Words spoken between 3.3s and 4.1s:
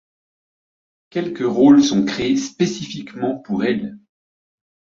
pour elle.